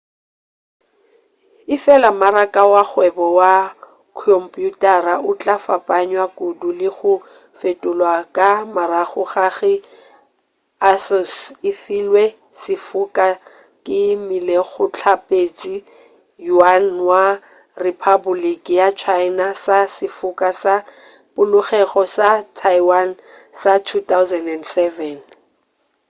efela 1.75 2.09
maraka 2.23 2.61
wa 2.73 2.83
kgwebo 2.87 3.25
wa 3.39 3.53
khomphuthara 4.19 5.15
o 5.29 5.31
tla 5.41 5.55
fapanywa 5.65 6.25
kudu 6.37 6.69
le 6.79 6.89
go 6.97 7.13
fetolwa 7.59 8.13
ka 8.35 8.49
morago 8.75 9.23
ga 9.31 9.47
ge 9.57 9.73
asus 10.91 11.31
e 11.69 11.71
filwe 11.83 12.23
sefoka 12.61 13.25
ke 13.85 13.99
molekgotlaphethiši 14.27 15.75
yuan 16.47 16.85
wa 17.09 17.25
rephapoliki 17.83 18.73
ya 18.81 18.89
china 19.01 19.45
sa 19.63 19.77
sefoka 19.97 20.49
sa 20.63 20.75
polokego 21.35 22.03
sa 22.15 22.29
taiwan 22.59 23.09
sa 23.61 23.73
2007 24.11 25.09